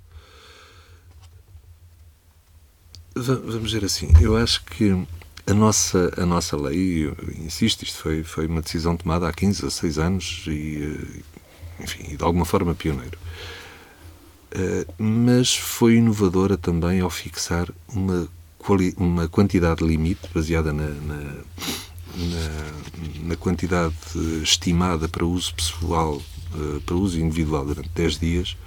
[3.15, 4.91] Vamos ver assim, eu acho que
[5.47, 9.69] a nossa, a nossa lei, insisto, isto foi, foi uma decisão tomada há 15 a
[9.69, 13.17] 6 anos e, eh, enfim, de alguma forma pioneiro.
[14.53, 18.27] Uh, mas foi inovadora também ao fixar uma
[18.97, 21.23] uma quantidade limite baseada na, na,
[22.15, 23.95] na, na quantidade
[24.41, 26.21] estimada para uso pessoal,
[26.53, 28.57] uh, para uso individual durante 10 dias,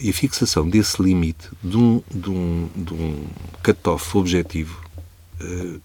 [0.00, 3.26] e a fixação desse limite de um, de um, de um
[3.62, 4.82] cut-off objetivo,
[5.40, 5.80] uh,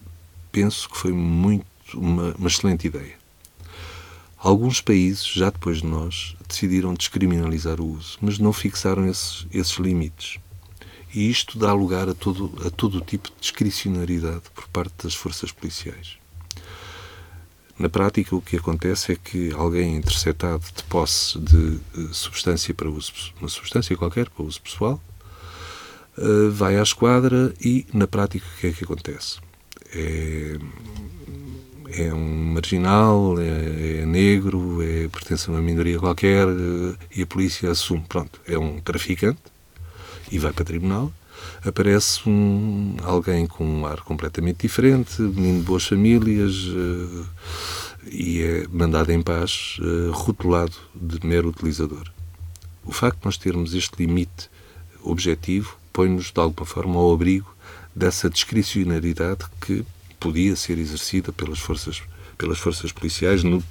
[0.51, 3.19] penso que foi muito uma, uma excelente ideia.
[4.37, 9.77] Alguns países, já depois de nós, decidiram descriminalizar o uso, mas não fixaram esses, esses
[9.77, 10.39] limites.
[11.13, 15.51] E isto dá lugar a todo, a todo tipo de discricionariedade por parte das forças
[15.51, 16.17] policiais.
[17.79, 22.89] Na prática, o que acontece é que alguém interceptado de posse de uh, substância para
[22.89, 25.01] uso, uma substância qualquer para uso pessoal,
[26.17, 29.39] uh, vai à esquadra e, na prática, o que é que acontece?
[29.93, 30.57] É,
[31.91, 37.25] é um marginal, é, é, negro, é, pertence a uma minoria qualquer uh, e a
[37.25, 39.39] polícia assume, pronto, é um traficante
[40.31, 41.11] e vai para tribunal,
[41.63, 47.25] aparece um, alguém com um ar completamente diferente, menino de boas famílias, uh,
[48.11, 52.11] e é mandado em paz, uh, rotulado de mero utilizador.
[52.85, 54.49] O facto de nós termos este limite
[55.03, 57.53] objetivo põe-nos, de alguma forma, ao abrigo
[57.95, 59.85] dessa discricionariedade que
[60.19, 62.01] podia ser exercida pelas forças,
[62.37, 63.63] pelas forças policiais no,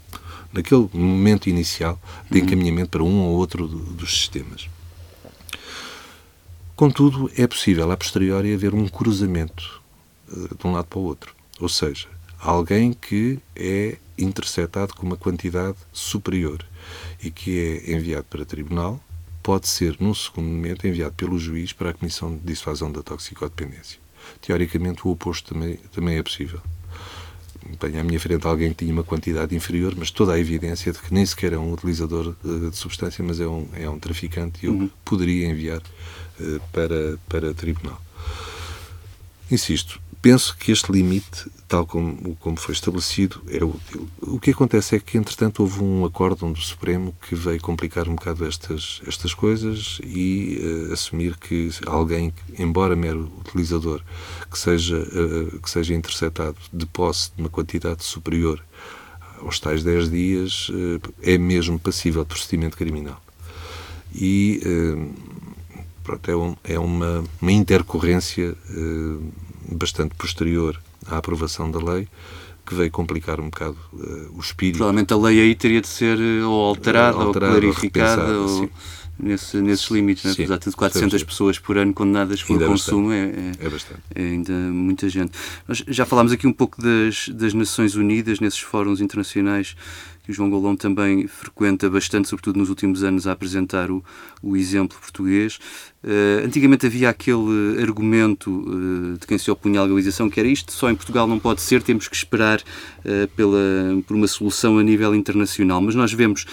[0.53, 2.45] naquele momento inicial de uhum.
[2.45, 4.69] encaminhamento para um ou outro dos sistemas.
[6.79, 9.83] Contudo, é possível, a posteriori, haver um cruzamento
[10.31, 11.35] uh, de um lado para o outro.
[11.59, 12.07] Ou seja,
[12.39, 16.65] alguém que é interceptado com uma quantidade superior
[17.21, 19.01] e que é enviado para tribunal,
[19.43, 23.99] pode ser, num segundo momento, enviado pelo juiz para a Comissão de Dissuasão da Toxicodependência.
[24.41, 26.61] Teoricamente, o oposto também, também é possível.
[27.81, 31.01] Tenho à minha frente alguém que tinha uma quantidade inferior, mas toda a evidência de
[31.01, 34.61] que nem sequer é um utilizador uh, de substância, mas é um, é um traficante,
[34.63, 34.91] e eu uhum.
[35.05, 35.81] poderia enviar eh,
[36.73, 38.01] para, para tribunal.
[39.51, 44.09] Insisto, penso que este limite, tal como, como foi estabelecido, é útil.
[44.21, 48.15] O que acontece é que, entretanto, houve um acórdão do Supremo que veio complicar um
[48.15, 54.03] bocado estas, estas coisas e uh, assumir que alguém, embora mero utilizador,
[54.51, 58.63] que seja, uh, que seja interceptado de posse de uma quantidade superior
[59.41, 63.23] aos tais 10 dias, uh, é mesmo passível de procedimento criminal.
[64.15, 64.61] E
[66.09, 69.33] pronto, é, um, é uma, uma intercorrência uh,
[69.71, 72.09] bastante posterior à aprovação da lei
[72.65, 74.79] que veio complicar um bocado uh, o espírito.
[74.79, 78.71] Provavelmente a lei aí teria de ser eh, ou alterada, alterada ou clarificada ou, ou
[79.19, 80.33] nesse, nesses limites, né?
[80.33, 84.01] apesar de 400 pessoas por ano condenadas por ainda consumo, é, é, é, bastante.
[84.15, 85.33] é ainda muita gente.
[85.67, 89.75] Nós já falámos aqui um pouco das, das Nações Unidas, nesses fóruns internacionais
[90.29, 94.05] que o João Golão também frequenta bastante, sobretudo nos últimos anos, a apresentar o,
[94.43, 95.59] o exemplo português.
[96.05, 100.71] Uh, antigamente havia aquele argumento uh, de quem se opunha à legalização que era isto
[100.71, 103.59] só em Portugal não pode ser, temos que esperar uh, pela,
[104.07, 105.81] por uma solução a nível internacional.
[105.81, 106.45] Mas nós vemos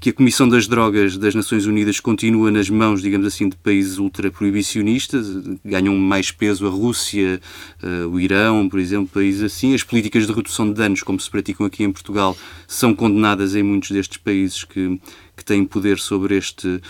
[0.00, 3.98] que a Comissão das Drogas das Nações Unidas continua nas mãos, digamos assim, de países
[3.98, 5.26] ultra-proibicionistas,
[5.62, 7.38] ganham mais peso a Rússia,
[7.82, 9.74] uh, o Irão, por exemplo, países assim.
[9.74, 12.34] As políticas de redução de danos, como se praticam aqui em Portugal,
[12.66, 14.98] são condenadas em muitos destes países que,
[15.40, 16.80] que têm poder sobre este uh,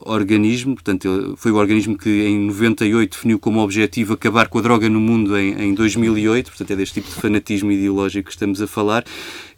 [0.00, 0.74] organismo.
[0.74, 5.00] Portanto, foi o organismo que em 98 definiu como objetivo acabar com a droga no
[5.00, 6.46] mundo em, em 2008.
[6.46, 9.04] Portanto, é deste tipo de fanatismo ideológico que estamos a falar.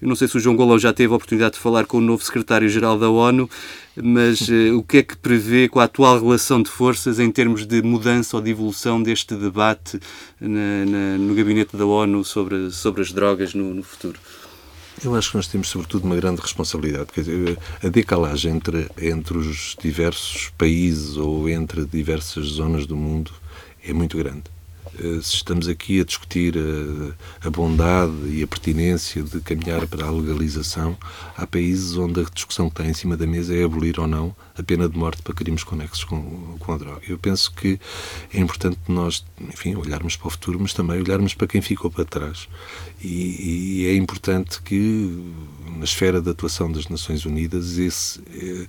[0.00, 2.00] Eu não sei se o João Golão já teve a oportunidade de falar com o
[2.00, 3.48] novo secretário-geral da ONU,
[3.94, 7.66] mas uh, o que é que prevê com a atual relação de forças em termos
[7.66, 10.00] de mudança ou de evolução deste debate
[10.40, 14.18] na, na, no gabinete da ONU sobre, sobre as drogas no, no futuro?
[15.04, 17.10] Eu acho que nós temos, sobretudo, uma grande responsabilidade.
[17.14, 23.30] Dizer, a decalagem entre, entre os diversos países ou entre diversas zonas do mundo
[23.84, 24.57] é muito grande.
[24.98, 30.04] Eh, se estamos aqui a discutir a, a, bondade e a pertinência de caminhar para
[30.04, 30.96] a legalização,
[31.36, 34.34] há países onde a discussão que está em cima da mesa é abolir ou não
[34.58, 37.02] a pena de morte para crimes conexos com, com a droga.
[37.08, 37.78] Eu penso que
[38.34, 42.04] é importante nós, enfim, olharmos para o futuro, mas também olharmos para quem ficou para
[42.04, 42.48] trás.
[43.00, 45.32] E, e é importante que,
[45.76, 48.66] na esfera de atuação das Nações Unidas, esse, eh,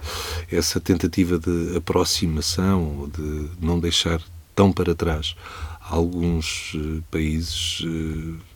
[0.51, 4.21] essa tentativa de aproximação, de não deixar
[4.55, 5.35] tão para trás
[5.89, 8.48] alguns uh, países uh,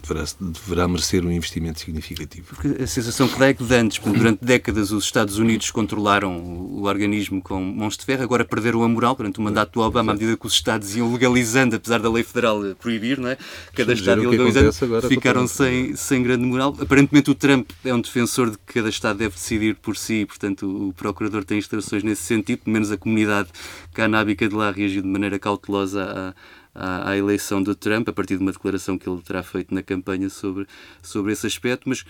[0.00, 2.54] deverá, deverá merecer um investimento significativo.
[2.54, 6.84] Porque a sensação que dá é que antes, durante décadas, os Estados Unidos controlaram o,
[6.84, 10.14] organismo com mãos de ferro, agora perderam a moral durante o mandato do Obama, à
[10.14, 13.38] medida que os Estados iam legalizando, apesar da lei federal proibir, não é?
[13.74, 14.72] cada Estado ia legalizando,
[15.08, 16.76] ficaram sem, sem grande moral.
[16.78, 20.88] Aparentemente o Trump é um defensor de que cada Estado deve decidir por si, portanto
[20.88, 23.48] o Procurador tem instruções nesse sentido, menos a comunidade
[23.92, 28.36] canábica de lá reagiu de maneira cautelosa a à, à, eleição de Trump, a partir
[28.36, 30.66] de uma declaração que ele terá feito na campanha sobre,
[31.02, 32.04] sobre esse aspecto, mas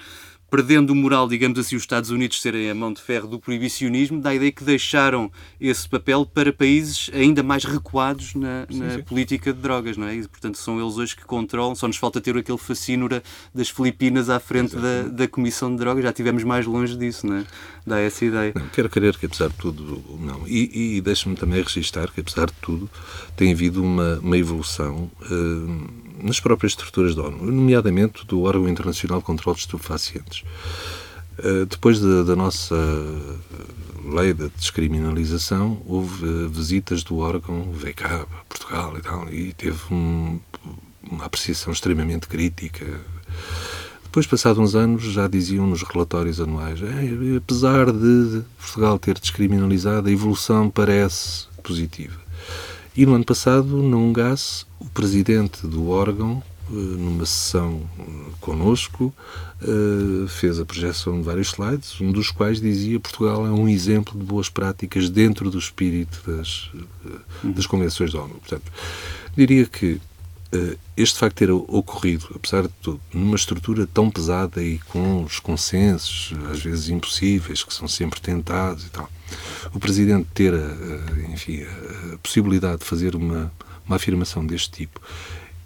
[0.51, 4.21] perdendo o moral, digamos assim, os Estados Unidos serem a mão de ferro do proibicionismo,
[4.21, 5.31] dá a ideia que deixaram
[5.61, 9.03] esse papel para países ainda mais recuados na, sim, na sim.
[9.03, 10.15] política de drogas, não é?
[10.15, 13.23] E, portanto, são eles hoje que controlam, só nos falta ter aquele fascínora
[13.55, 17.39] das Filipinas à frente da, da Comissão de Drogas, já estivemos mais longe disso, não
[17.39, 17.45] é?
[17.87, 18.53] Dá essa ideia.
[18.55, 20.47] Não, quero crer que, apesar de tudo, não.
[20.47, 22.89] E, e deixe-me também registar que, apesar de tudo,
[23.37, 25.11] tem havido uma, uma evolução.
[25.23, 30.43] Uh, nas próprias estruturas da ONU, nomeadamente do órgão internacional de controle de estupefacientes.
[31.39, 32.75] Uh, depois da, da, nossa
[34.05, 37.69] lei de descriminalização, houve uh, visitas do órgão,
[38.05, 40.41] a Portugal e tal, e teve um,
[41.11, 42.87] uma apreciação extremamente crítica.
[44.05, 46.79] Depois, passados uns anos, já diziam nos relatórios anuais,
[47.37, 52.24] apesar de Portugal ter descriminalizado, a evolução parece positiva.
[52.97, 58.03] E no ano passado, na UNGAS, o presidente do órgão, eh, numa sessão eh,
[58.41, 59.13] connosco,
[59.61, 64.17] eh, fez a projeção de vários slides, um dos quais dizia Portugal é um exemplo
[64.17, 66.71] de boas práticas dentro do espírito das,
[67.43, 68.35] das convenções da ONU.
[68.35, 68.71] Portanto,
[69.37, 70.01] diria que
[70.97, 76.33] este facto ter ocorrido, apesar de tudo, numa estrutura tão pesada e com os consensos,
[76.51, 79.11] às vezes impossíveis, que são sempre tentados e tal,
[79.73, 80.55] o Presidente ter,
[81.33, 81.63] enfim,
[82.13, 83.53] a possibilidade de fazer uma
[83.87, 85.01] uma afirmação deste tipo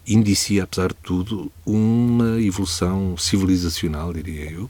[0.06, 4.68] indicia, apesar de tudo, uma evolução civilizacional, diria eu, eh,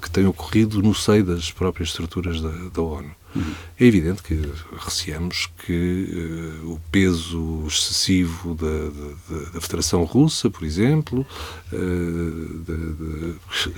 [0.00, 3.10] que tem ocorrido no seio das próprias estruturas da, da ONU.
[3.36, 3.54] Uhum.
[3.78, 4.40] É evidente que
[4.78, 11.26] receamos que uh, o peso excessivo da, da, da, Federação Russa, por exemplo,
[11.72, 13.34] uh, de, de,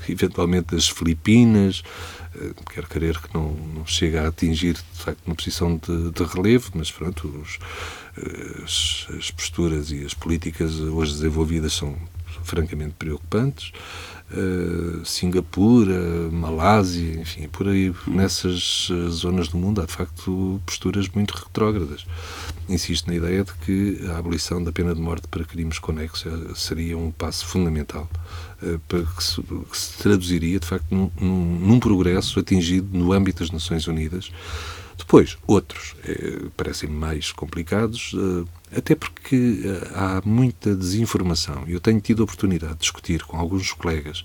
[0.13, 1.83] eventualmente das Filipinas,
[2.37, 6.25] uh, quero crer que não, não chega a atingir, de facto, uma posição de, de
[6.25, 7.59] relevo, mas pronto, os,
[8.63, 11.97] as, as posturas e as políticas hoje desenvolvidas são
[12.45, 13.73] francamente preocupantes.
[14.31, 21.09] Uh, Singapura, Malásia, enfim, por aí, nessas uh, zonas do mundo, há de facto posturas
[21.09, 22.05] muito retrógradas.
[22.69, 26.53] Insisto na ideia de que a abolição da pena de morte para crimes conexos eh,
[26.55, 28.07] seria um passo fundamental
[28.87, 33.51] para que se, que se, traduziria, de facto, num, num progresso atingido no âmbito das
[33.51, 34.31] Nações Unidas
[34.99, 41.63] depois, outros eh, parecem mais complicados, eh, até porque eh, há muita desinformação.
[41.69, 44.25] Eu tenho tido a oportunidade de discutir com alguns colegas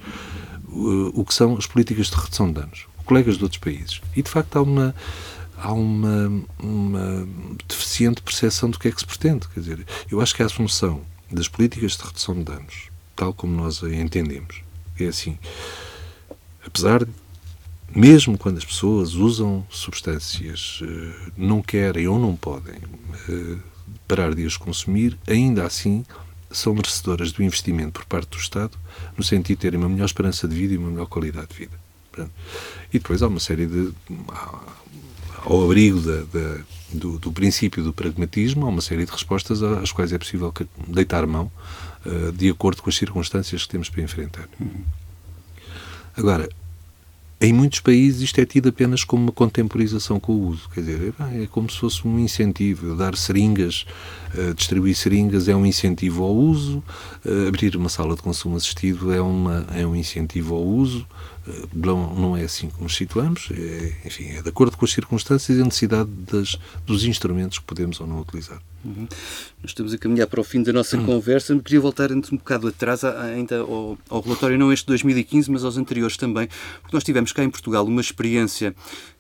[0.76, 4.02] o que são as políticas de redução de danos, colegas de outros países.
[4.16, 4.96] E, de facto, há uma
[5.56, 7.28] há uma, uma
[7.68, 9.48] deficiente percepção do que é que se pretende.
[9.50, 11.02] Quer dizer, eu acho que a assunção
[11.32, 14.62] das políticas de redução de danos, tal como nós a entendemos,
[15.00, 15.38] é assim:
[16.66, 17.12] apesar de,
[17.96, 20.82] mesmo quando as pessoas usam substâncias,
[21.38, 22.76] não querem ou não podem
[24.08, 26.06] parar de as consumir, ainda assim
[26.52, 28.78] são merecedoras do investimento por parte do Estado,
[29.18, 31.84] no sentido de terem uma melhor esperança de vida e uma melhor qualidade de vida.
[32.94, 33.92] E depois há uma série de.
[35.46, 36.62] Ao abrigo da, da,
[36.94, 40.54] do, do, princípio do pragmatismo, há uma série de respostas às quais é possível
[40.88, 41.52] deitar mão
[42.06, 44.48] uh, de acordo com as circunstâncias que temos para enfrentar.
[44.60, 44.84] Uhum.
[46.16, 46.48] Agora,
[47.44, 50.70] em muitos países isto é tido apenas como uma contemporização com o uso.
[50.74, 52.96] Quer dizer, é, como se fosse um incentivo.
[52.96, 53.86] Dar seringas,
[54.34, 56.82] uh, distribuir seringas é um incentivo ao uso,
[57.26, 61.06] uh, abrir uma sala de consumo assistido é, uma, é um incentivo ao uso.
[61.74, 63.50] Não, não é assim que nos situamos.
[63.52, 67.66] É, enfim, é de acordo com as circunstâncias e a necessidade das, dos instrumentos que
[67.66, 68.62] podemos ou não utilizar.
[68.84, 69.08] Uhum.
[69.62, 71.06] Nós estamos a caminhar para o fim da nossa uhum.
[71.08, 71.54] conversa.
[71.54, 75.64] Me queria voltar um bocado atrás, ainda ao, ao, relatório, não este de 2015, mas
[75.66, 76.48] aos anteriores também,
[76.82, 78.74] porque nós tivemos cá em Portugal uma experiência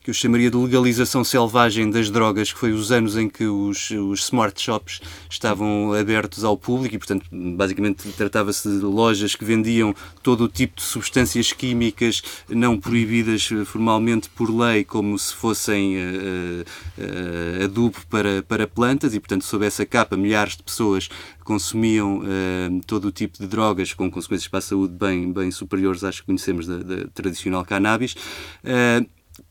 [0.03, 3.89] que eu chamaria de legalização selvagem das drogas, que foi os anos em que os,
[3.89, 4.99] os smart shops
[5.29, 10.75] estavam abertos ao público e, portanto, basicamente tratava-se de lojas que vendiam todo o tipo
[10.75, 18.43] de substâncias químicas não proibidas formalmente por lei, como se fossem uh, uh, adubo para,
[18.43, 21.09] para plantas e, portanto, sob essa capa, milhares de pessoas
[21.45, 26.03] consumiam uh, todo o tipo de drogas com consequências para a saúde bem, bem superiores
[26.03, 28.15] às que conhecemos da, da tradicional cannabis.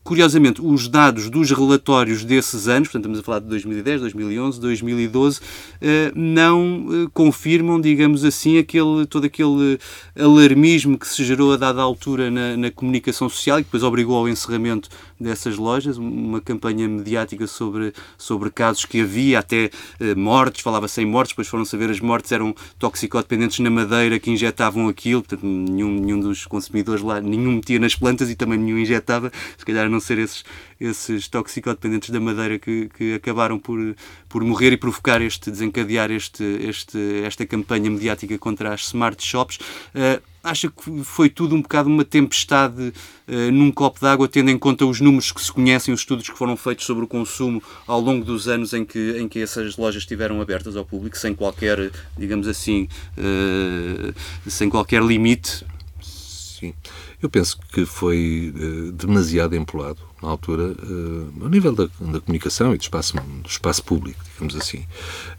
[0.05, 5.40] Curiosamente, os dados dos relatórios desses anos, portanto estamos a falar de 2010, 2011, 2012,
[6.14, 9.78] não eh, confirmam, digamos assim, aquele, todo aquele
[10.18, 14.16] alarmismo que se gerou a dada altura na, na comunicação social e que depois obrigou
[14.16, 14.88] ao encerramento
[15.20, 21.07] dessas lojas, uma campanha mediática sobre, sobre casos que havia, até eh, mortes, falava-se em
[21.07, 26.00] mortes, depois foram saber as mortes eram toxicodependentes na madeira que injetavam aquilo, portanto nenhum,
[26.00, 30.01] nenhum dos consumidores lá, nenhum metia nas plantas e também nenhum injetava, se calhar não
[30.01, 30.45] ser esses,
[30.80, 33.78] esses toxicodependentes da madeira que, que acabaram por,
[34.28, 39.59] por morrer e provocar este, desencadear este, este, esta campanha mediática contra as smart shops.
[39.95, 42.93] Uh, acha que foi tudo um bocado uma tempestade
[43.28, 46.36] uh, num copo d'água, tendo em conta os números que se conhecem, os estudos que
[46.36, 50.03] foram feitos sobre o consumo ao longo dos anos em que, em que essas lojas
[50.03, 55.64] estiveram abertas ao público, sem qualquer, digamos assim, uh, sem qualquer limite?
[56.01, 56.74] Sim.
[57.23, 62.75] Eu penso que foi uh, demasiado empolado na altura, uh, ao nível da, da, comunicação
[62.75, 64.85] e do espaço, do espaço público, digamos assim.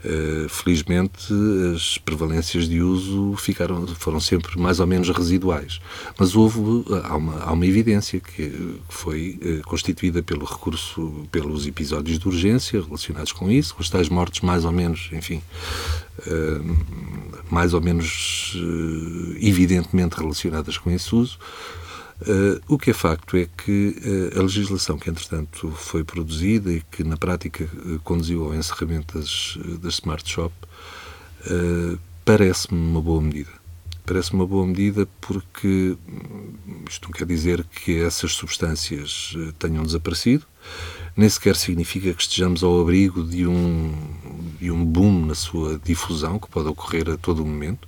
[0.04, 1.32] Uh, felizmente,
[1.74, 5.80] as prevalências de uso ficaram, foram sempre mais ou menos residuais.
[6.18, 6.60] Mas houve,
[7.04, 13.32] há uma, há uma evidência que foi constituída pelo recurso, pelos episódios de urgência relacionados
[13.32, 15.42] com isso, com os tais mortes mais ou menos, enfim,
[17.50, 18.56] mais ou menos
[19.40, 21.38] evidentemente relacionadas com esse uso.
[22.22, 26.80] Uh, o que é facto é que uh, a legislação que, entretanto, foi produzida e
[26.80, 30.54] que, na prática, uh, conduziu ao encerramento das, das Smart Shop,
[32.24, 33.50] parece-me uma boa medida.
[34.06, 40.46] Parece-me uma boa medida porque hum, isto não quer dizer que essas substâncias tenham desaparecido,
[41.16, 43.94] nem sequer significa que estejamos ao abrigo de um,
[44.60, 47.86] de um boom na sua difusão, que pode ocorrer a todo momento.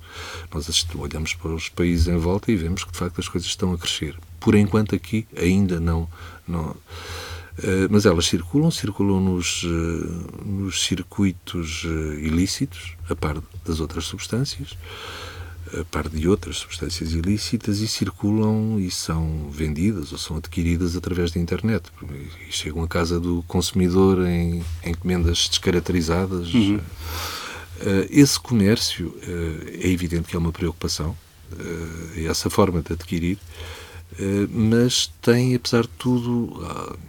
[0.53, 3.73] Nós olhamos para os países em volta e vemos que, de facto, as coisas estão
[3.73, 4.17] a crescer.
[4.39, 6.07] Por enquanto, aqui ainda não.
[6.47, 6.75] não
[7.57, 9.67] Uh, mas elas circulam, circulam nos, uh,
[10.45, 11.85] nos circuitos
[12.21, 14.77] ilícitos, a par das outras substâncias
[15.73, 21.31] a par de outras substâncias ilícitas e circulam e são vendidas ou são adquiridas através
[21.31, 21.89] da internet.
[22.47, 26.53] E chegam à casa do consumidor em, em encomendas descaracterizadas.
[26.53, 26.77] Uhum.
[26.77, 31.15] Uh, esse comércio uh, é evidente que é uma preocupação,
[31.53, 33.37] uh, essa forma de adquirir,
[34.49, 36.61] mas tem, apesar de tudo,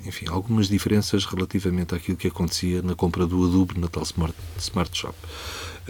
[0.04, 4.96] enfim, algumas diferenças relativamente àquilo que acontecia na compra do adubo na tal Smart, smart
[4.96, 5.16] Shop.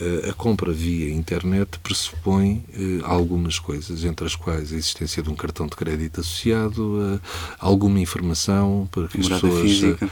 [0.01, 5.29] Eh, a compra via internet pressupõe eh, algumas coisas, entre as quais a existência de
[5.29, 7.21] um cartão de crédito associado,
[7.59, 9.71] alguma informação para que morada as pessoas.
[9.71, 10.11] Física.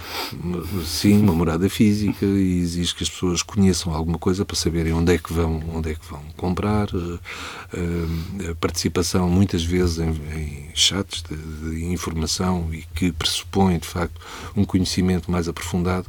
[0.85, 5.15] Sim, uma morada física e exige que as pessoas conheçam alguma coisa para saberem onde
[5.15, 6.89] é que vão, onde é que vão comprar.
[7.73, 13.87] Eh, a participação, muitas vezes, em, em chats de, de, informação e que pressupõe, de
[13.87, 14.21] facto,
[14.57, 16.07] um conhecimento mais aprofundado,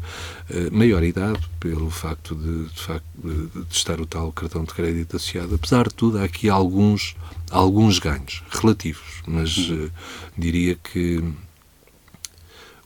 [0.72, 5.16] maior idade, pelo facto de, de, facto, de de estar o tal cartão de crédito
[5.16, 5.56] associado.
[5.56, 7.16] Apesar de tudo, há aqui alguns,
[7.52, 9.92] alguns ganhos relativos, mas uh,
[10.38, 11.24] diria que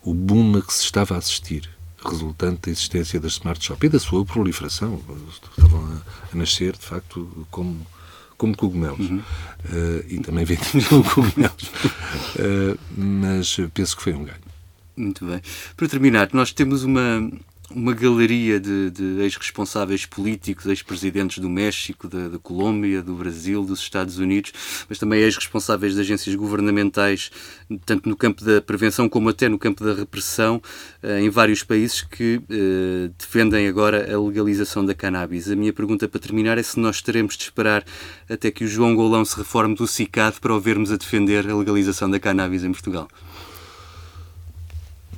[0.03, 1.69] o boom a que se estava a assistir,
[2.03, 4.99] resultante da existência da Smart Shop e da sua proliferação,
[5.29, 6.01] estavam a,
[6.33, 7.85] a nascer, de facto, como
[8.41, 9.07] como cogumelos.
[9.07, 9.19] Uhum.
[9.19, 11.71] Uh, e também vendemos como cogumelos.
[12.39, 14.39] Uh, mas penso que foi um ganho.
[14.97, 15.39] Muito bem.
[15.77, 17.31] Para terminar, nós temos uma,
[17.75, 23.79] uma galeria de, de ex-responsáveis políticos, ex-presidentes do México, da, da, Colômbia, do Brasil, dos
[23.79, 24.51] Estados Unidos,
[24.89, 27.31] mas também ex-responsáveis de agências governamentais,
[27.85, 30.61] tanto no campo da prevenção como até no campo da repressão,
[31.01, 35.49] eh, em vários países que eh, defendem agora a legalização da cannabis.
[35.49, 37.83] A minha pergunta para terminar é se nós teremos de esperar
[38.29, 41.55] até que o João Golão se reforme do CICAD para o vermos a defender a
[41.55, 43.07] legalização da cannabis em Portugal.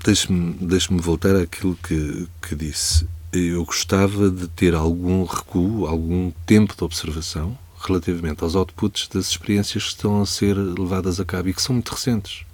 [0.03, 3.07] Deixe-me deixe voltar àquilo que, que disse.
[3.31, 9.83] Eu gostava de ter algum recuo, algum tempo de observação relativamente aos outputs das experiências
[9.83, 12.45] que estão a ser levadas a cabo e que são muito recentes.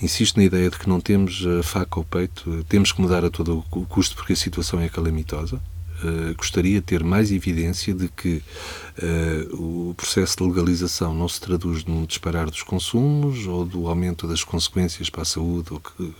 [0.00, 3.30] Insisto na ideia de que não temos a faca ao peito, temos que mudar a
[3.30, 5.60] todo o custo porque a situação é calamitosa
[6.02, 8.42] eh, gostaria de ter mais evidência de que
[9.00, 14.26] uh, o processo de legalização não se traduz num disparar dos consumos ou do aumento
[14.26, 15.72] das consequências para a saúde.
[15.72, 16.12] Ou que...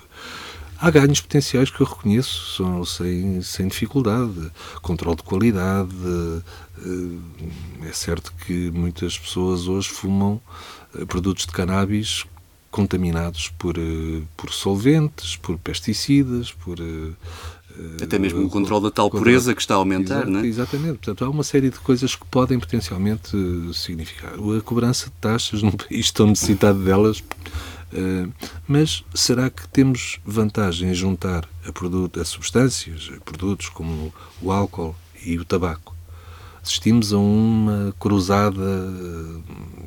[0.85, 4.51] Há ganhos potenciais que eu reconheço são, sem, sem dificuldade.
[4.83, 5.95] Controle de qualidade.
[5.95, 7.21] Uh,
[7.89, 10.39] é certo que muitas pessoas hoje fumam
[11.09, 12.25] produtos de cannabis
[12.71, 13.77] contaminados por,
[14.37, 16.79] por solventes, por pesticidas, por
[18.03, 20.47] até mesmo o controle da tal pureza que está a aumentar, Exato, não é?
[20.47, 20.99] Exatamente.
[20.99, 23.31] Portanto, há uma série de coisas que podem potencialmente
[23.73, 24.35] significar.
[24.35, 27.23] A cobrança de taxas num país tão necessitado delas.
[27.95, 28.33] Uh,
[28.67, 34.51] mas será que temos vantagem em juntar a, produto, a substâncias, a produtos como o
[34.51, 35.95] álcool e o tabaco?
[36.61, 38.65] Assistimos a uma cruzada,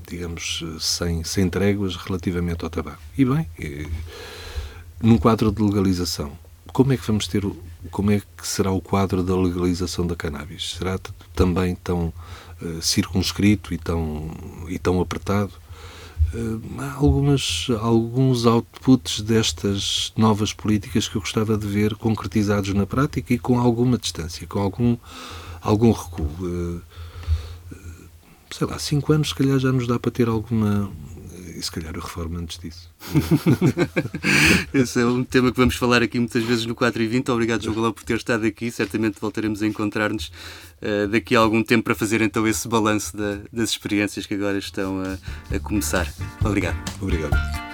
[0.07, 3.01] digamos, sem, sem tréguas relativamente ao tabaco.
[3.17, 3.87] E bem, e,
[5.01, 6.37] num quadro de legalização,
[6.71, 7.43] como é que vamos ter
[7.91, 10.75] como é que será o quadro da legalização da cannabis?
[10.77, 10.99] Será
[11.33, 12.13] também tão
[12.61, 14.29] uh, circunscrito e tão,
[14.67, 15.51] e tão apertado?
[16.33, 22.85] Uh, há algumas, alguns outputs destas novas políticas que eu gostava de ver concretizados na
[22.85, 24.97] prática e com alguma distância, com algum,
[25.61, 26.29] algum recuo.
[26.41, 26.81] Uh,
[28.51, 30.91] sei lá, cinco anos se calhar já nos dá para ter alguma,
[31.57, 32.89] e se calhar eu reformo antes disso.
[34.73, 37.29] Esse é um tema que vamos falar aqui muitas vezes no 4 e 20.
[37.31, 38.69] Obrigado, João Galão, por ter estado aqui.
[38.69, 40.27] Certamente voltaremos a encontrar-nos
[40.81, 44.57] uh, daqui a algum tempo para fazer então esse balanço da, das experiências que agora
[44.57, 46.07] estão a, a começar.
[46.43, 46.77] Obrigado.
[47.01, 47.66] Obrigado.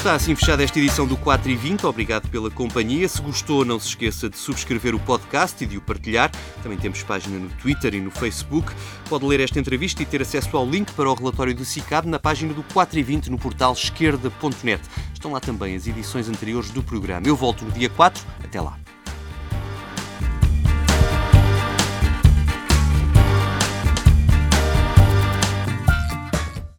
[0.00, 1.84] Está assim fechada esta edição do 4 e 20.
[1.84, 3.06] Obrigado pela companhia.
[3.06, 6.30] Se gostou, não se esqueça de subscrever o podcast e de o partilhar.
[6.62, 8.72] Também temos página no Twitter e no Facebook.
[9.10, 12.18] Pode ler esta entrevista e ter acesso ao link para o relatório do CICAD na
[12.18, 14.80] página do 4 e 20 no portal esquerda.net.
[15.12, 17.26] Estão lá também as edições anteriores do programa.
[17.26, 18.24] Eu volto no dia 4.
[18.42, 18.78] Até lá.